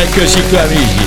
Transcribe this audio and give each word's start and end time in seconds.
Eccoci 0.00 0.42
qua 0.48 0.62
amici. 0.62 1.04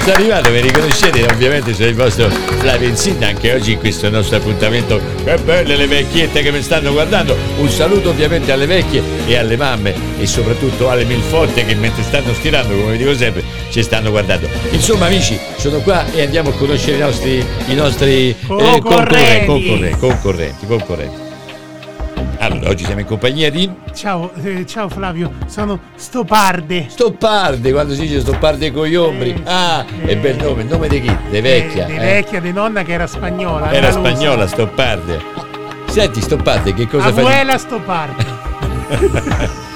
Sono 0.00 0.14
arrivato, 0.14 0.50
mi 0.50 0.60
riconoscete? 0.60 1.24
Ovviamente 1.26 1.72
sono 1.74 1.86
il 1.86 1.94
vostro 1.94 2.28
Flavio 2.28 2.88
Insinna 2.88 3.28
anche 3.28 3.54
oggi 3.54 3.72
in 3.72 3.78
questo 3.78 4.10
nostro 4.10 4.38
appuntamento. 4.38 5.00
Che 5.22 5.36
belle 5.44 5.76
le 5.76 5.86
vecchiette 5.86 6.42
che 6.42 6.50
mi 6.50 6.60
stanno 6.60 6.90
guardando. 6.90 7.36
Un 7.58 7.68
saluto 7.68 8.10
ovviamente 8.10 8.50
alle 8.50 8.66
vecchie 8.66 9.00
e 9.28 9.36
alle 9.36 9.56
mamme 9.56 9.94
e 10.18 10.26
soprattutto 10.26 10.90
alle 10.90 11.04
milfotte 11.04 11.64
che 11.64 11.76
mentre 11.76 12.02
stanno 12.02 12.34
stirando, 12.34 12.74
come 12.74 12.92
vi 12.92 12.98
dico 12.98 13.14
sempre, 13.14 13.44
ci 13.70 13.80
stanno 13.80 14.10
guardando. 14.10 14.48
Insomma 14.70 15.06
amici, 15.06 15.38
sono 15.56 15.78
qua 15.78 16.04
e 16.10 16.24
andiamo 16.24 16.48
a 16.48 16.52
conoscere 16.54 16.96
i 16.96 17.00
nostri, 17.00 17.46
i 17.66 17.74
nostri 17.76 18.30
eh, 18.30 18.36
Concorrenti. 18.48 19.46
concorrenti, 19.46 19.98
concorrenti, 19.98 20.66
concorrenti. 20.66 21.31
Allora, 22.52 22.68
oggi 22.68 22.84
siamo 22.84 23.00
in 23.00 23.06
compagnia 23.06 23.50
di 23.50 23.70
Ciao, 23.94 24.30
eh, 24.42 24.66
ciao 24.66 24.86
Flavio, 24.90 25.32
sono 25.46 25.80
Stoparde. 25.94 26.86
Stopparde, 26.90 27.72
quando 27.72 27.94
si 27.94 28.02
dice 28.02 28.20
Stopparde 28.20 28.70
con 28.70 28.86
gli 28.86 28.94
ombri. 28.94 29.30
Eh, 29.30 29.42
Ah, 29.44 29.84
eh, 30.04 30.08
è 30.08 30.16
bel 30.18 30.36
nome, 30.36 30.62
nome 30.64 30.86
di 30.88 31.00
chi? 31.00 31.16
De 31.30 31.40
vecchia. 31.40 31.86
Di 31.86 31.94
eh. 31.94 31.98
vecchia, 31.98 32.40
di 32.40 32.52
nonna 32.52 32.82
che 32.82 32.92
era 32.92 33.06
spagnola. 33.06 33.72
Era 33.72 33.90
spagnola 33.90 34.46
Stopparde. 34.46 35.20
Senti 35.86 36.20
Stopparde, 36.20 36.74
che 36.74 36.86
cosa 36.86 37.10
fai? 37.10 37.24
Abuela 37.24 37.56
Stoparde. 37.58 38.40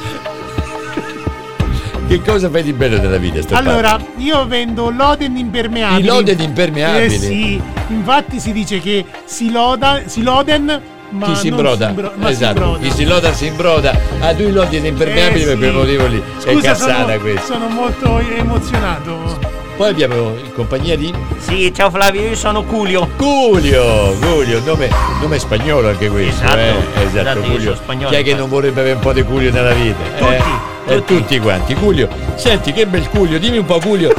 Che 2.07 2.23
cosa 2.23 2.49
fai 2.49 2.63
di 2.63 2.73
bello 2.73 2.99
nella 3.01 3.17
vita 3.17 3.43
Stopparde? 3.43 3.69
Allora, 3.69 3.99
io 4.19 4.47
vendo 4.47 4.91
loden 4.91 5.37
impermeabili. 5.37 6.07
I 6.07 6.09
loden 6.09 6.41
impermeabili? 6.41 7.15
Eh 7.15 7.19
sì, 7.19 7.61
infatti 7.89 8.39
si 8.39 8.53
dice 8.53 8.79
che 8.79 9.05
si 9.25 9.51
loda, 9.51 10.03
si 10.07 10.23
loden, 10.23 10.81
ma 11.11 11.27
chi 11.27 11.35
si 11.37 11.49
imbroda? 11.49 11.89
imbro- 11.89 12.13
ma 12.17 12.27
si 12.27 12.33
esatto, 12.33 12.57
imbroda. 12.63 12.79
chi 12.79 12.91
si 12.91 13.05
loda 13.05 13.33
si 13.33 13.47
imbroda. 13.47 13.99
Ah, 14.21 14.35
tu 14.35 14.43
i 14.43 14.53
lodi 14.53 14.77
impermeabili 14.87 15.43
Eh 15.43 15.47
per 15.47 15.57
quel 15.59 15.71
sì. 15.71 15.77
motivo 15.77 16.07
lì. 16.07 16.19
è 16.19 16.41
Scusa, 16.53 16.69
cazzata 16.69 17.05
sono, 17.07 17.19
questa. 17.21 17.53
sono 17.53 17.69
molto 17.69 18.19
emozionato. 18.19 19.55
Poi 19.77 19.91
abbiamo 19.91 20.15
in 20.43 20.53
compagnia 20.55 20.97
di 20.97 21.13
Sì, 21.39 21.71
ciao 21.75 21.91
Flavio, 21.91 22.23
io 22.23 22.35
sono 22.35 22.63
Culio. 22.63 23.11
Julio, 23.19 24.15
Julio, 24.21 24.63
nome, 24.65 24.89
nome 25.21 25.39
spagnolo 25.39 25.89
anche 25.89 26.09
questo, 26.09 26.43
Esatto, 26.45 26.59
eh? 26.59 27.03
esatto, 27.07 27.39
io 27.41 27.45
Julio. 27.45 27.61
sono 27.61 27.77
spagnolo, 27.77 28.09
Chi 28.09 28.15
è 28.15 28.23
che 28.23 28.35
non 28.35 28.49
vorrebbe 28.49 28.81
avere 28.81 28.95
un 28.95 29.01
po' 29.01 29.13
di 29.13 29.23
Julio 29.23 29.53
nella 29.53 29.73
vita? 29.75 30.03
Tutti, 30.17 30.33
Eh, 30.33 30.95
eh, 30.95 30.97
tutti. 31.05 31.17
tutti 31.19 31.39
quanti. 31.41 31.75
Julio, 31.75 32.09
senti 32.37 32.73
che 32.73 32.87
bel 32.87 33.07
Julio, 33.13 33.39
dimmi 33.39 33.59
un 33.59 33.67
po' 33.67 33.79
Julio. 33.79 34.15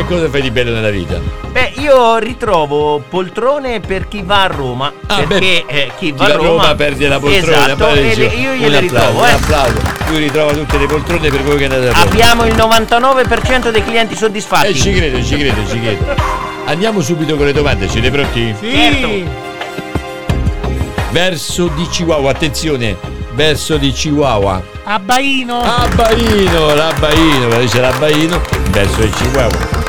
Che 0.00 0.06
cosa 0.06 0.28
fai 0.28 0.40
di 0.40 0.50
bello 0.50 0.72
nella 0.72 0.90
vita? 0.90 1.20
Beh, 1.50 1.72
io 1.76 2.16
ritrovo 2.18 3.02
poltrone 3.06 3.80
per 3.80 4.08
chi 4.08 4.22
va 4.22 4.44
a 4.44 4.46
Roma. 4.46 4.92
Ah, 5.06 5.22
perché 5.22 5.64
beh, 5.66 5.72
eh, 5.72 5.90
chi 5.98 6.12
Chi 6.12 6.12
va 6.16 6.24
a 6.26 6.36
Roma, 6.36 6.74
perde 6.74 7.08
la 7.08 7.18
poltrona. 7.18 7.66
Esatto, 7.66 7.88
e 7.88 8.14
le- 8.14 8.24
io 8.26 8.50
un 8.52 8.56
gliele 8.56 8.80
ritrovo. 8.80 9.20
Un 9.20 9.28
eh. 9.28 9.32
applauso. 9.32 9.80
Lui 10.08 10.18
ritrova 10.18 10.52
tutte 10.52 10.78
le 10.78 10.86
poltrone 10.86 11.28
per 11.28 11.42
voi 11.42 11.56
che 11.58 11.64
andate 11.64 11.88
a 11.88 11.92
Roma. 11.92 12.04
Abbiamo 12.04 12.46
il 12.46 12.54
99% 12.54 13.70
dei 13.70 13.84
clienti 13.84 14.16
soddisfatti. 14.16 14.68
Eh, 14.68 14.74
ci 14.74 14.92
credo, 14.92 15.22
ci 15.22 15.36
credo, 15.36 15.68
ci 15.68 15.80
credo. 15.80 16.04
Andiamo 16.64 17.00
subito 17.00 17.36
con 17.36 17.46
le 17.46 17.52
domande, 17.52 17.88
siete 17.88 18.10
pronti? 18.10 18.54
Sì. 18.58 18.70
Certo. 18.70 19.48
Verso 21.10 21.66
di 21.74 21.86
Chihuahua, 21.88 22.30
attenzione, 22.30 22.96
verso 23.32 23.76
di 23.76 23.90
Chihuahua. 23.90 24.62
Abbaino. 24.84 25.60
Abbaino, 25.60 26.74
l'abbaino, 26.74 27.58
dice 27.58 27.80
l'abbaino, 27.80 28.40
verso 28.70 29.02
il 29.02 29.10
Chihuahua. 29.10 29.79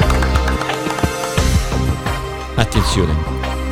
Attenzione, 2.62 3.16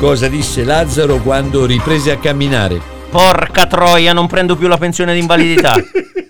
cosa 0.00 0.26
disse 0.26 0.64
Lazzaro 0.64 1.18
quando 1.18 1.64
riprese 1.64 2.10
a 2.10 2.18
camminare? 2.18 2.80
Porca 3.08 3.68
troia, 3.68 4.12
non 4.12 4.26
prendo 4.26 4.56
più 4.56 4.66
la 4.66 4.78
pensione 4.78 5.12
di 5.12 5.20
invalidità. 5.20 5.74